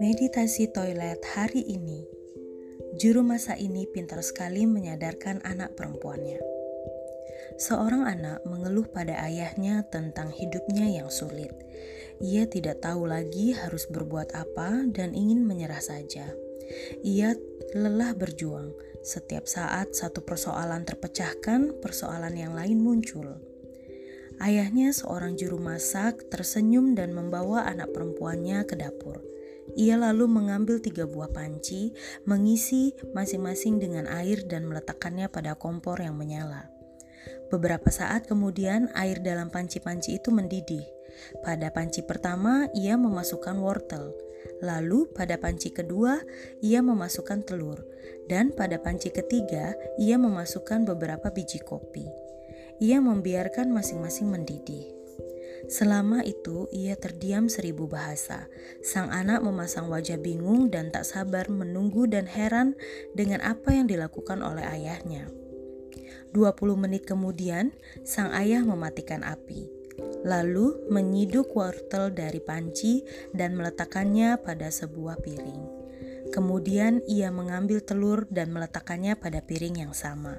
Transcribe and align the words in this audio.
Meditasi 0.00 0.72
toilet 0.72 1.20
hari 1.36 1.60
ini. 1.60 2.08
Juru 2.96 3.20
masa 3.20 3.52
ini 3.60 3.84
pintar 3.84 4.24
sekali 4.24 4.64
menyadarkan 4.64 5.44
anak 5.44 5.76
perempuannya. 5.76 6.40
Seorang 7.60 8.08
anak 8.08 8.48
mengeluh 8.48 8.88
pada 8.88 9.20
ayahnya 9.28 9.84
tentang 9.92 10.32
hidupnya 10.32 10.88
yang 10.88 11.12
sulit. 11.12 11.52
Ia 12.24 12.48
tidak 12.48 12.80
tahu 12.80 13.04
lagi 13.04 13.52
harus 13.52 13.84
berbuat 13.92 14.32
apa 14.32 14.88
dan 14.88 15.12
ingin 15.12 15.44
menyerah 15.44 15.84
saja. 15.84 16.32
Ia 17.04 17.36
lelah 17.76 18.16
berjuang. 18.16 18.72
Setiap 19.04 19.44
saat 19.44 19.92
satu 19.92 20.24
persoalan 20.24 20.88
terpecahkan, 20.88 21.76
persoalan 21.84 22.32
yang 22.40 22.56
lain 22.56 22.80
muncul. 22.80 23.55
Ayahnya, 24.36 24.92
seorang 24.92 25.40
juru 25.40 25.56
masak, 25.56 26.28
tersenyum 26.28 26.92
dan 26.92 27.16
membawa 27.16 27.64
anak 27.64 27.96
perempuannya 27.96 28.68
ke 28.68 28.76
dapur. 28.76 29.24
Ia 29.74 29.96
lalu 29.96 30.28
mengambil 30.28 30.78
tiga 30.78 31.08
buah 31.08 31.32
panci, 31.32 31.96
mengisi 32.28 32.92
masing-masing 33.16 33.80
dengan 33.80 34.04
air 34.06 34.44
dan 34.44 34.68
meletakkannya 34.68 35.32
pada 35.32 35.56
kompor 35.56 35.98
yang 35.98 36.14
menyala. 36.14 36.68
Beberapa 37.48 37.88
saat 37.88 38.28
kemudian 38.28 38.92
air 38.94 39.24
dalam 39.24 39.48
panci-panci 39.48 40.20
itu 40.20 40.30
mendidih. 40.30 40.84
Pada 41.40 41.72
panci 41.72 42.04
pertama 42.04 42.68
ia 42.76 42.94
memasukkan 43.00 43.56
wortel, 43.56 44.12
lalu 44.60 45.08
pada 45.16 45.40
panci 45.40 45.72
kedua 45.72 46.20
ia 46.60 46.84
memasukkan 46.84 47.40
telur, 47.48 47.80
dan 48.28 48.52
pada 48.52 48.76
panci 48.76 49.08
ketiga 49.08 49.72
ia 49.96 50.20
memasukkan 50.20 50.84
beberapa 50.84 51.32
biji 51.32 51.64
kopi. 51.64 52.25
Ia 52.76 53.00
membiarkan 53.00 53.72
masing-masing 53.72 54.28
mendidih. 54.28 54.96
Selama 55.66 56.22
itu 56.22 56.68
ia 56.70 56.94
terdiam 56.94 57.50
seribu 57.50 57.90
bahasa. 57.90 58.46
Sang 58.84 59.10
anak 59.10 59.42
memasang 59.42 59.90
wajah 59.90 60.20
bingung 60.20 60.70
dan 60.70 60.92
tak 60.92 61.08
sabar 61.08 61.50
menunggu 61.50 62.06
dan 62.06 62.28
heran 62.28 62.78
dengan 63.16 63.42
apa 63.42 63.74
yang 63.74 63.90
dilakukan 63.90 64.44
oleh 64.44 64.62
ayahnya. 64.62 65.26
20 66.36 66.52
menit 66.76 67.08
kemudian, 67.08 67.72
sang 68.04 68.30
ayah 68.36 68.60
mematikan 68.62 69.24
api. 69.24 69.72
Lalu 70.22 70.86
menyiduk 70.92 71.56
wortel 71.56 72.12
dari 72.12 72.44
panci 72.44 73.00
dan 73.32 73.56
meletakkannya 73.56 74.36
pada 74.44 74.68
sebuah 74.68 75.18
piring. 75.24 75.62
Kemudian 76.28 77.00
ia 77.08 77.32
mengambil 77.32 77.80
telur 77.80 78.28
dan 78.28 78.52
meletakkannya 78.52 79.16
pada 79.16 79.40
piring 79.40 79.88
yang 79.88 79.94
sama. 79.96 80.36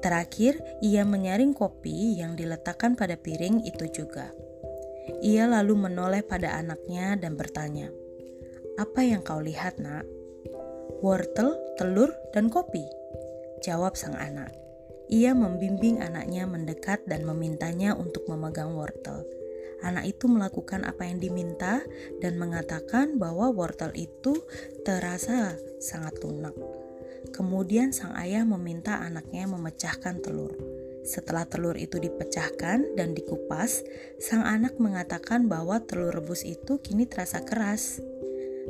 Terakhir, 0.00 0.60
ia 0.84 1.02
menyaring 1.02 1.56
kopi 1.56 2.18
yang 2.18 2.34
diletakkan 2.34 2.94
pada 2.94 3.16
piring 3.18 3.64
itu 3.64 3.88
juga. 3.90 4.30
Ia 5.20 5.44
lalu 5.48 5.88
menoleh 5.88 6.24
pada 6.24 6.56
anaknya 6.56 7.16
dan 7.20 7.36
bertanya, 7.36 7.92
"Apa 8.80 9.04
yang 9.04 9.20
kau 9.20 9.40
lihat, 9.40 9.76
Nak?" 9.76 10.04
"Wortel, 11.04 11.56
telur, 11.76 12.12
dan 12.32 12.48
kopi," 12.48 12.84
jawab 13.60 13.96
sang 13.96 14.16
anak. 14.16 14.52
Ia 15.12 15.36
membimbing 15.36 16.00
anaknya 16.00 16.48
mendekat 16.48 17.04
dan 17.04 17.28
memintanya 17.28 17.92
untuk 17.92 18.24
memegang 18.24 18.72
wortel. 18.72 19.20
Anak 19.84 20.08
itu 20.08 20.24
melakukan 20.32 20.80
apa 20.88 21.04
yang 21.04 21.20
diminta 21.20 21.84
dan 22.24 22.40
mengatakan 22.40 23.20
bahwa 23.20 23.52
wortel 23.52 23.92
itu 23.92 24.32
terasa 24.80 25.60
sangat 25.76 26.16
lunak. 26.24 26.56
Kemudian 27.34 27.90
sang 27.90 28.14
ayah 28.14 28.46
meminta 28.46 29.02
anaknya 29.02 29.48
memecahkan 29.50 30.22
telur. 30.22 30.54
Setelah 31.04 31.44
telur 31.44 31.76
itu 31.76 32.00
dipecahkan 32.00 32.96
dan 32.96 33.12
dikupas, 33.12 33.84
sang 34.16 34.40
anak 34.40 34.80
mengatakan 34.80 35.52
bahwa 35.52 35.84
telur 35.84 36.16
rebus 36.16 36.40
itu 36.48 36.80
kini 36.80 37.04
terasa 37.04 37.44
keras. 37.44 38.00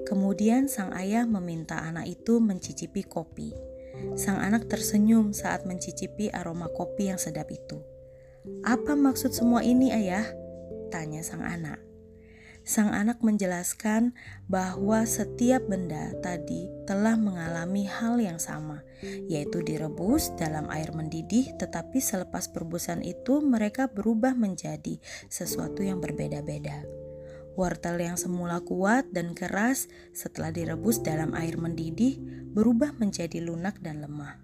Kemudian 0.02 0.66
sang 0.66 0.90
ayah 0.98 1.22
meminta 1.30 1.78
anak 1.78 2.10
itu 2.10 2.42
mencicipi 2.42 3.06
kopi. 3.06 3.54
Sang 4.18 4.42
anak 4.42 4.66
tersenyum 4.66 5.30
saat 5.30 5.62
mencicipi 5.62 6.26
aroma 6.34 6.66
kopi 6.66 7.14
yang 7.14 7.20
sedap 7.22 7.46
itu. 7.54 7.78
"Apa 8.66 8.98
maksud 8.98 9.30
semua 9.30 9.62
ini, 9.62 9.94
Ayah?" 9.94 10.26
tanya 10.90 11.22
sang 11.22 11.46
anak. 11.46 11.93
Sang 12.64 12.96
anak 12.96 13.20
menjelaskan 13.20 14.16
bahwa 14.48 15.04
setiap 15.04 15.68
benda 15.68 16.16
tadi 16.24 16.64
telah 16.88 17.12
mengalami 17.12 17.84
hal 17.84 18.16
yang 18.16 18.40
sama, 18.40 18.80
yaitu 19.28 19.60
direbus 19.60 20.32
dalam 20.40 20.72
air 20.72 20.88
mendidih, 20.96 21.52
tetapi 21.60 22.00
selepas 22.00 22.48
perebusan 22.48 23.04
itu 23.04 23.44
mereka 23.44 23.92
berubah 23.92 24.32
menjadi 24.32 24.96
sesuatu 25.28 25.84
yang 25.84 26.00
berbeda-beda. 26.00 26.88
Wortel 27.52 28.00
yang 28.00 28.16
semula 28.16 28.64
kuat 28.64 29.12
dan 29.12 29.36
keras 29.36 29.86
setelah 30.16 30.48
direbus 30.48 31.04
dalam 31.04 31.36
air 31.36 31.60
mendidih 31.60 32.16
berubah 32.56 32.96
menjadi 32.96 33.44
lunak 33.44 33.76
dan 33.84 34.00
lemah. 34.00 34.40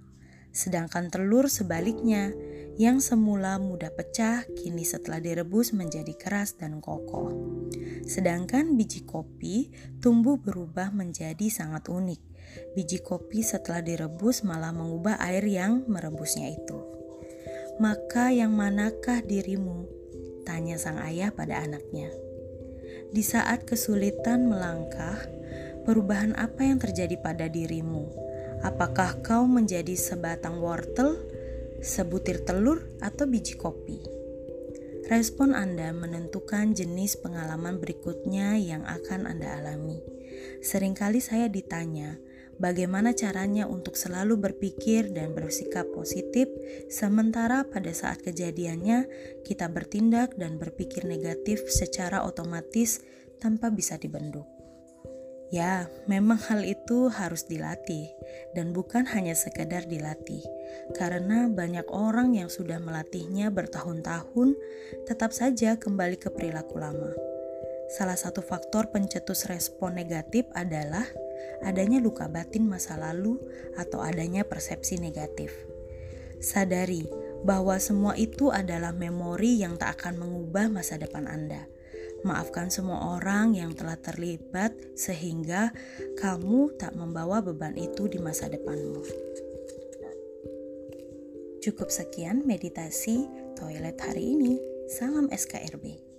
Sedangkan 0.53 1.09
telur 1.09 1.49
sebaliknya 1.49 2.35
yang 2.79 2.99
semula 2.99 3.59
mudah 3.59 3.91
pecah 3.95 4.47
kini 4.59 4.83
setelah 4.83 5.19
direbus 5.23 5.75
menjadi 5.75 6.15
keras 6.15 6.59
dan 6.59 6.79
kokoh. 6.83 7.35
Sedangkan 8.11 8.75
biji 8.75 9.07
kopi 9.07 9.71
tumbuh 10.03 10.35
berubah 10.35 10.91
menjadi 10.91 11.47
sangat 11.47 11.87
unik. 11.87 12.19
Biji 12.75 12.99
kopi 13.07 13.47
setelah 13.47 13.79
direbus 13.79 14.43
malah 14.43 14.75
mengubah 14.75 15.23
air 15.23 15.47
yang 15.47 15.87
merebusnya 15.87 16.51
itu. 16.51 16.83
Maka 17.79 18.35
yang 18.35 18.51
manakah 18.51 19.23
dirimu? 19.23 19.87
Tanya 20.43 20.75
sang 20.83 20.99
ayah 21.07 21.31
pada 21.31 21.63
anaknya. 21.63 22.11
Di 23.15 23.23
saat 23.23 23.63
kesulitan 23.63 24.51
melangkah, 24.51 25.23
perubahan 25.87 26.35
apa 26.35 26.67
yang 26.67 26.83
terjadi 26.83 27.15
pada 27.23 27.47
dirimu? 27.47 28.11
Apakah 28.67 29.23
kau 29.23 29.47
menjadi 29.47 29.95
sebatang 29.95 30.59
wortel 30.59 31.15
sebutir 31.81 32.45
telur, 32.45 32.85
atau 33.01 33.25
biji 33.25 33.57
kopi. 33.57 34.20
Respon 35.11 35.59
Anda 35.59 35.91
menentukan 35.91 36.71
jenis 36.71 37.19
pengalaman 37.19 37.83
berikutnya 37.83 38.55
yang 38.63 38.87
akan 38.87 39.27
Anda 39.27 39.59
alami. 39.59 39.99
Seringkali 40.63 41.19
saya 41.19 41.51
ditanya, 41.51 42.15
bagaimana 42.63 43.11
caranya 43.11 43.67
untuk 43.67 43.99
selalu 43.99 44.39
berpikir 44.39 45.11
dan 45.11 45.35
bersikap 45.35 45.91
positif, 45.91 46.47
sementara 46.87 47.67
pada 47.67 47.91
saat 47.91 48.23
kejadiannya 48.23 49.11
kita 49.43 49.67
bertindak 49.67 50.39
dan 50.39 50.63
berpikir 50.63 51.03
negatif 51.03 51.67
secara 51.67 52.23
otomatis 52.23 53.03
tanpa 53.43 53.75
bisa 53.75 53.99
dibendung. 53.99 54.47
Ya, 55.51 55.91
memang 56.07 56.39
hal 56.47 56.63
itu 56.63 57.11
harus 57.11 57.51
dilatih 57.51 58.15
dan 58.55 58.71
bukan 58.71 59.03
hanya 59.11 59.35
sekedar 59.35 59.83
dilatih. 59.83 60.47
Karena 60.95 61.51
banyak 61.51 61.91
orang 61.91 62.39
yang 62.39 62.47
sudah 62.47 62.79
melatihnya 62.79 63.51
bertahun-tahun 63.51 64.55
tetap 65.11 65.35
saja 65.35 65.75
kembali 65.75 66.23
ke 66.23 66.31
perilaku 66.31 66.79
lama. 66.79 67.11
Salah 67.91 68.15
satu 68.15 68.47
faktor 68.47 68.95
pencetus 68.95 69.51
respon 69.51 69.99
negatif 69.99 70.47
adalah 70.55 71.03
adanya 71.67 71.99
luka 71.99 72.31
batin 72.31 72.71
masa 72.71 72.95
lalu 72.95 73.43
atau 73.75 73.99
adanya 74.07 74.47
persepsi 74.47 75.03
negatif. 75.03 75.51
Sadari 76.39 77.11
bahwa 77.43 77.75
semua 77.83 78.15
itu 78.15 78.55
adalah 78.55 78.95
memori 78.95 79.59
yang 79.59 79.75
tak 79.75 79.99
akan 79.99 80.23
mengubah 80.23 80.71
masa 80.71 80.95
depan 80.95 81.27
Anda 81.27 81.67
Maafkan 82.21 82.69
semua 82.69 83.17
orang 83.17 83.57
yang 83.57 83.73
telah 83.73 83.97
terlibat 83.97 84.77
sehingga 84.93 85.73
kamu 86.21 86.77
tak 86.77 86.93
membawa 86.93 87.41
beban 87.41 87.73
itu 87.81 88.13
di 88.13 88.21
masa 88.21 88.49
depanmu. 88.53 89.01
Cukup 91.61 91.93
sekian 91.93 92.45
meditasi 92.45 93.29
toilet 93.57 93.97
hari 94.01 94.37
ini. 94.37 94.57
Salam 94.89 95.29
SKRB. 95.33 96.10